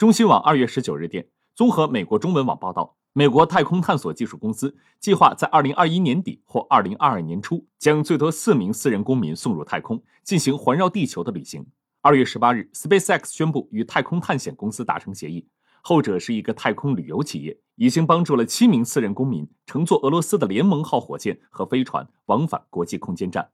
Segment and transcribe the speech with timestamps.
[0.00, 11.66] 中新网二月十九日电综合美国中文网报道美国太空探索技术公司计划在二零二一年底或二零二二年初将最多四名私人公民送入太空进行环绕地球的旅行。
[12.00, 15.46] 二月十八日 space x 宣布与太空探险公司达成协议
[15.82, 23.46] 后者是一个太空旅游企业已经帮助了七名私人公民乘坐俄罗斯的联盟号火箭和飞船往返国际空间站。